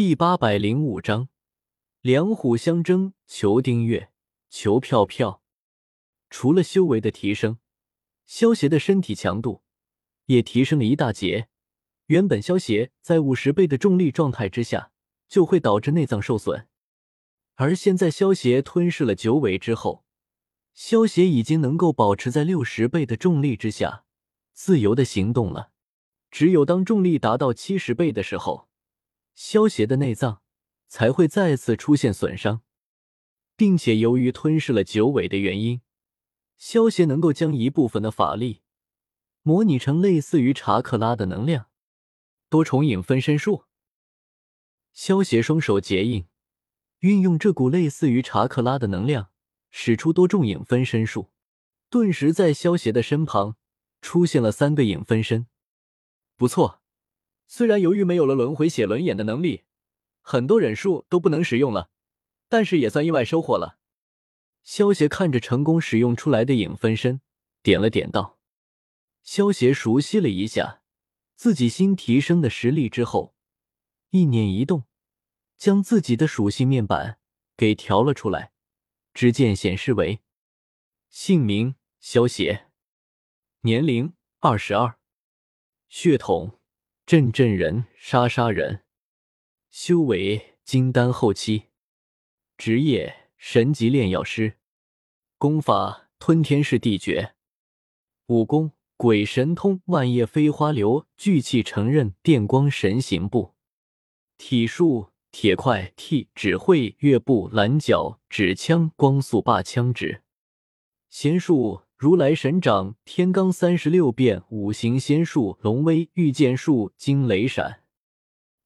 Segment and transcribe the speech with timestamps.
[0.00, 1.28] 第八百零五章，
[2.00, 3.12] 两虎相争。
[3.26, 4.10] 求订阅，
[4.48, 5.42] 求票票。
[6.30, 7.58] 除了修为的提升，
[8.24, 9.60] 萧邪的身体强度
[10.24, 11.48] 也提升了一大截。
[12.06, 14.90] 原本萧邪在五十倍的重力状态之下，
[15.28, 16.66] 就会导致内脏受损，
[17.56, 20.06] 而现在萧邪吞噬了九尾之后，
[20.72, 24.04] 萧邪已经能够保持在六十倍的重力之下，
[24.54, 25.72] 自由的行动了。
[26.30, 28.69] 只有当重力达到七十倍的时候，
[29.34, 30.42] 萧邪的内脏
[30.88, 32.62] 才会再次出现损伤，
[33.56, 35.80] 并且由于吞噬了九尾的原因，
[36.56, 38.62] 萧邪能够将一部分的法力
[39.42, 41.66] 模拟成类似于查克拉的能量，
[42.48, 43.64] 多重影分身术。
[44.92, 46.26] 萧邪双手结印，
[46.98, 49.30] 运用这股类似于查克拉的能量，
[49.70, 51.30] 使出多重影分身术，
[51.88, 53.56] 顿时在萧邪的身旁
[54.02, 55.46] 出现了三个影分身。
[56.36, 56.79] 不错，
[57.52, 59.64] 虽然由于没有了轮回写轮眼的能力，
[60.20, 61.90] 很多忍术都不能使用了，
[62.48, 63.80] 但是也算意外收获了。
[64.62, 67.20] 萧协看着成功使用出来的影分身，
[67.60, 68.38] 点了点道
[69.24, 70.82] ：“萧协熟悉了一下
[71.34, 73.34] 自己新提升的实力之后，
[74.10, 74.84] 意念一动，
[75.56, 77.18] 将自己的属性面板
[77.56, 78.52] 给调了出来。
[79.12, 80.20] 只见显示为
[81.08, 82.70] 姓名萧协，
[83.62, 85.00] 年龄二十二。”
[85.90, 86.59] 血统：
[87.10, 88.84] 镇镇人、杀杀人，
[89.68, 91.64] 修为金丹后期，
[92.56, 94.58] 职业神级炼药师，
[95.36, 97.34] 功法吞天噬地诀，
[98.26, 103.56] 武功鬼神通、万叶飞花流、聚气成刃、电光神行步，
[104.38, 110.22] 体术铁块替、指挥月步、蓝角、指枪、光速霸枪指，
[111.08, 111.82] 仙术。
[112.00, 117.82] 如来神掌、天罡三十六变、五行仙术、龙威御剑术、惊雷闪、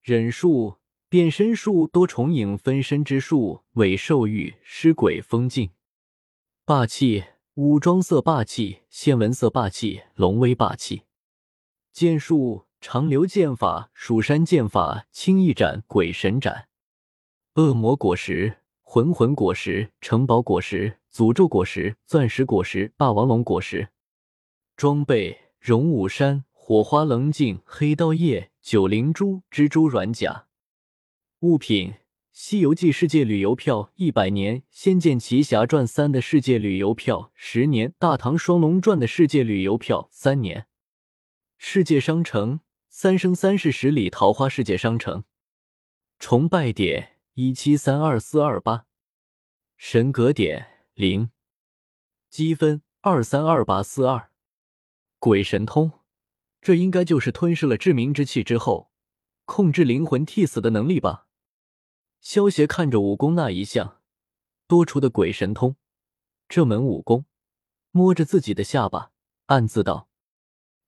[0.00, 0.76] 忍术、
[1.10, 5.68] 变身术、多重影分身之术、尾兽玉、尸鬼封禁、
[6.64, 7.22] 霸气、
[7.56, 11.02] 武装色霸气、仙纹色霸气、龙威霸气、
[11.92, 16.68] 剑术、长流剑法、蜀山剑法、轻易斩、鬼神斩、
[17.56, 18.60] 恶魔果实。
[18.90, 23.90] 魂魂果实、城堡果实、诅咒果实、钻石果实、霸王龙果实。
[24.78, 30.46] 装备：荣武山、火花棱镜、黑刀叶、九灵珠、蜘蛛软甲。
[31.40, 31.90] 物品：
[32.32, 40.66] 《西游记》世界旅游票一百年，《仙剑奇侠传三》的世界旅游票十年，《大唐双龙传》的世界旅游票三年。
[41.58, 45.24] 世界商城：三生三世十里桃花世界商城。
[46.18, 47.17] 崇拜点。
[47.40, 48.86] 一七三二四二八，
[49.76, 51.30] 神格点零，
[52.28, 54.32] 积分二三二八四二，
[55.20, 56.00] 鬼神通，
[56.60, 58.90] 这应该就是吞噬了致命之气之后，
[59.44, 61.28] 控制灵魂替死的能力吧？
[62.20, 64.00] 萧协看着武功那一项
[64.66, 65.76] 多出的鬼神通，
[66.48, 67.24] 这门武功，
[67.92, 69.12] 摸着自己的下巴，
[69.46, 70.08] 暗自道：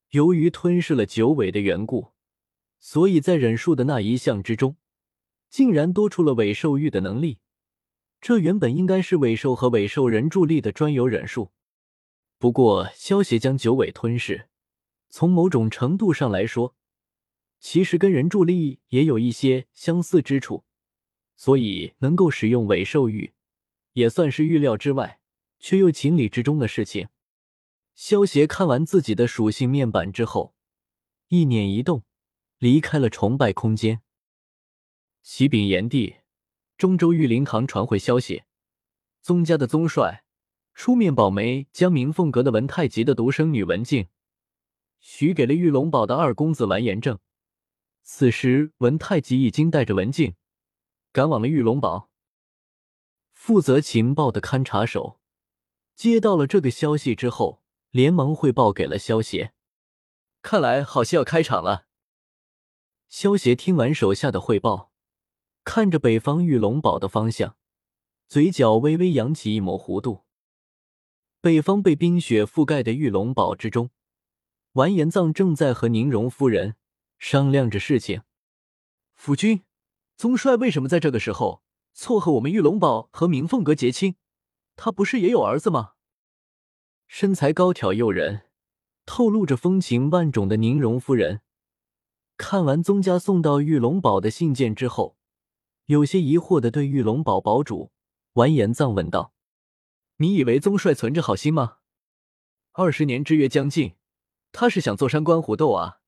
[0.09, 2.09] 由于吞噬了九尾的缘故，
[2.81, 4.75] 所以在忍术的那一项之中。
[5.51, 7.41] 竟然多出了尾兽域的能力，
[8.21, 11.51] 这原本应该是尾兽和尾兽人助力的专有忍术。
[12.39, 14.49] 不过，萧协将九尾吞噬，
[15.09, 16.77] 从某种程度上来说，
[17.59, 20.65] 其实跟人助力也有一些相似之处，
[21.37, 23.35] 所以能够使用尾兽域，
[23.93, 25.21] 也算是预料之外，
[25.59, 27.09] 却又情理之中的事情。
[27.95, 30.55] 萧协看完自己的属性面板之后，
[31.27, 32.05] 一念一动，
[32.59, 34.01] 离开了崇拜空间。
[35.23, 36.17] 启禀炎帝，
[36.79, 38.45] 中州玉灵堂传回消息，
[39.21, 40.25] 宗家的宗帅
[40.73, 44.09] 出面保媒，将明凤阁的文太极的独生女文静
[44.99, 47.19] 许给了玉龙堡的二公子完颜正。
[48.03, 50.35] 此时，文太极已经带着文静
[51.13, 52.11] 赶往了玉龙堡。
[53.33, 55.21] 负责情报的勘察手
[55.95, 59.53] 接到了这个消息之后，连忙汇报给了萧协。
[60.41, 61.87] 看来好戏要开场了。
[63.09, 64.90] 萧协听完手下的汇报。
[65.73, 67.55] 看着北方玉龙堡的方向，
[68.27, 70.25] 嘴角微微扬起一抹弧度。
[71.41, 73.91] 北方被冰雪覆盖的玉龙堡之中，
[74.73, 76.75] 完颜藏正在和宁荣夫人
[77.21, 78.23] 商量着事情。
[79.15, 79.63] 夫君，
[80.17, 81.63] 宗帅为什么在这个时候
[81.95, 84.17] 撮合我们玉龙堡和明凤阁结亲？
[84.75, 85.93] 他不是也有儿子吗？
[87.07, 88.49] 身材高挑诱人，
[89.07, 91.43] 透露着风情万种的宁荣夫人，
[92.37, 95.17] 看完宗家送到玉龙堡的信件之后。
[95.91, 97.91] 有些疑惑的对玉龙堡堡主
[98.35, 99.35] 完颜藏问道
[100.19, 101.79] ：“你以为宗帅存着好心吗？
[102.71, 103.97] 二十年之约将近，
[104.53, 105.99] 他是想坐山观虎斗啊。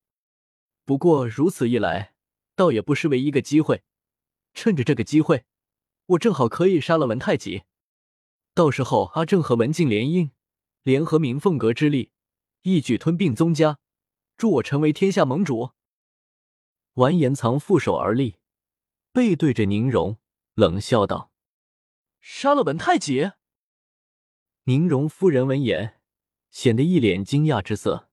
[0.85, 2.15] 不过如此一来，
[2.55, 3.83] 倒也不失为一个机会，
[4.53, 5.43] 趁着这个机会，
[6.05, 7.63] 我正好可以杀了文太极。
[8.53, 10.31] 到时候阿正和文静联姻，
[10.83, 12.13] 联合明凤阁之力，
[12.61, 13.79] 一举吞并宗家，
[14.37, 15.71] 助我成为天下盟主。
[16.93, 18.37] 完颜藏负手而立，
[19.13, 20.17] 背对着宁荣，
[20.55, 21.31] 冷笑道
[22.19, 23.33] ：“杀了文太极。”
[24.65, 26.01] 宁荣夫人闻言，
[26.49, 28.09] 显得一脸惊讶之色。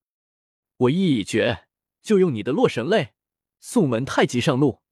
[0.77, 1.67] 我意已决，
[2.03, 3.15] 就用你的洛神泪
[3.59, 4.83] 送文太极上路。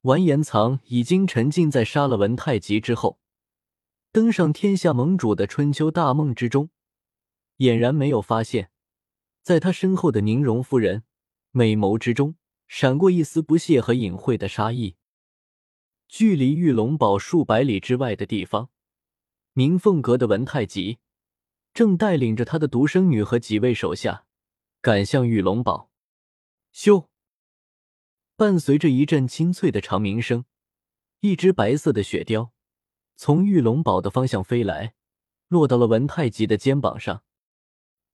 [0.00, 3.20] 完颜藏已经沉浸在杀了文太极之后，
[4.10, 6.70] 登上天下盟主的春秋大梦之中，
[7.58, 8.72] 俨然没有发现，
[9.40, 11.04] 在他身后的宁荣夫人
[11.52, 12.34] 美眸之中
[12.72, 14.94] 闪过一丝不屑和隐晦的杀意。
[16.06, 18.70] 距离玉龙堡数百里之外的地方，
[19.54, 21.00] 明凤阁的文太极
[21.74, 24.24] 正带领着他的独生女和几位手下。
[24.80, 25.90] 赶向玉龙堡，
[26.72, 27.08] 咻！
[28.36, 30.44] 伴随着一阵清脆的长鸣声，
[31.18, 32.52] 一只白色的雪雕
[33.16, 34.94] 从玉龙堡的方向飞来，
[35.48, 37.24] 落到了文太极的肩膀上。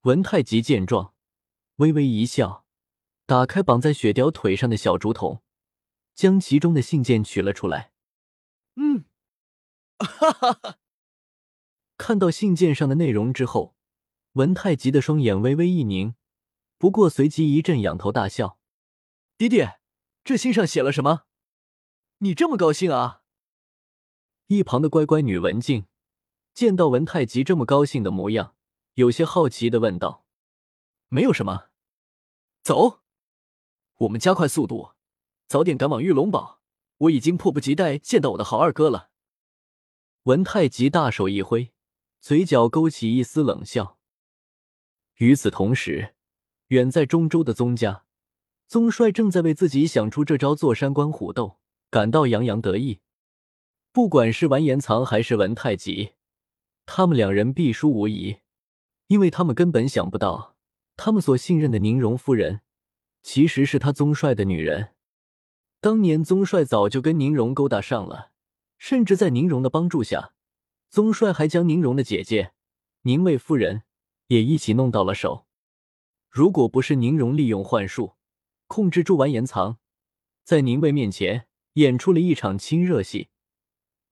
[0.00, 1.14] 文太极见状，
[1.76, 2.65] 微微一笑，
[3.26, 5.42] 打开绑在雪貂腿上的小竹筒，
[6.14, 7.92] 将其中的信件取了出来。
[8.76, 9.04] 嗯，
[9.98, 10.78] 哈哈哈！
[11.98, 13.74] 看到信件上的内容之后，
[14.34, 16.14] 文太极的双眼微微一凝。
[16.78, 18.60] 不过随即一阵仰头大笑
[19.36, 19.80] ：“爹爹，
[20.22, 21.22] 这信上写了什么？
[22.18, 23.22] 你这么高兴啊？”
[24.46, 25.86] 一旁的乖乖女文静
[26.54, 28.54] 见到文太极这么高兴的模样，
[28.94, 30.24] 有些好奇的问道
[31.08, 31.70] ：“没有什么，
[32.62, 33.00] 走，
[33.96, 34.90] 我们加快速度，
[35.46, 36.60] 早点赶往玉龙堡。
[36.98, 39.10] 我已经迫不及待见到我的好二哥了。”
[40.24, 41.72] 文太极大手一挥，
[42.20, 43.98] 嘴角勾起一丝冷笑。
[45.16, 46.12] 与此同时。
[46.70, 48.06] 远在中州的宗家
[48.66, 51.60] 宗帅正在为自己想出这招坐山观虎斗
[51.90, 52.98] 感到洋洋得意。
[53.92, 56.14] 不管是完颜藏还是文太极，
[56.84, 58.38] 他们两人必输无疑，
[59.06, 60.56] 因为他们根本想不到，
[60.96, 62.62] 他们所信任的宁荣夫人
[63.26, 64.90] 其实是他宗帅的女人。
[65.80, 68.30] 当年宗帅早就跟宁荣勾搭上了，
[68.78, 70.32] 甚至在宁荣的帮助下，
[70.90, 72.52] 宗帅还将宁荣的姐姐
[73.02, 73.82] 宁卫夫人
[74.28, 75.44] 也一起弄到了手。
[76.30, 78.12] 如果不是宁荣利用幻术
[78.68, 79.78] 控制住完颜藏，
[80.44, 83.30] 在宁卫面前演出了一场亲热戏，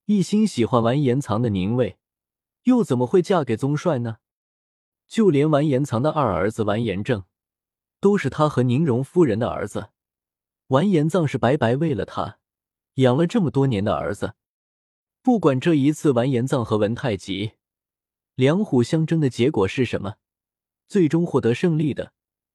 [0.06, 1.98] 一心喜欢完颜藏的宁卫，
[2.64, 4.16] 又怎么会嫁给宗帅呢？
[5.06, 7.22] 就连完颜藏的二儿子完颜正，
[8.04, 9.88] 都是他和宁荣夫人的儿子。
[10.66, 12.38] 完颜藏是白白为了他
[12.96, 14.34] 养了这么多年的儿子。
[15.22, 17.52] 不管这一次完颜藏和文太极
[18.34, 20.16] 两虎相争的结果是什么。
[20.86, 22.12] 最终获得胜利的，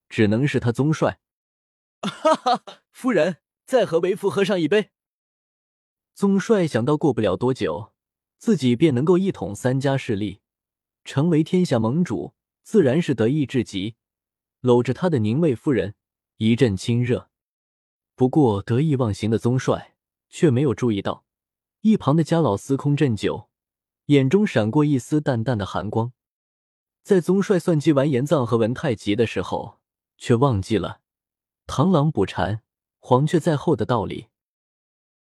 [0.07, 1.19] 只能是他宗帅。
[2.03, 4.91] 哈哈，夫人，再和为父喝上一杯。
[6.13, 7.93] 宗帅想到过不了多久，
[8.37, 10.41] 自己便能够一统三家势力，
[11.03, 13.95] 成为天下盟主，自然是得意至极，
[14.61, 15.95] 搂着他的宁卫夫人
[16.37, 17.29] 一阵亲热。
[18.15, 19.95] 不过得意忘形的宗帅
[20.29, 21.25] 却没有注意到，
[21.81, 23.49] 一旁的家老司空震久
[24.05, 26.13] 眼中闪过一丝淡淡的寒光。
[27.03, 29.79] 在宗帅算计完颜藏和文太极的时候，
[30.17, 31.01] 却忘记了
[31.67, 32.61] 螳螂捕蝉，
[32.99, 34.28] 黄雀在后的道理。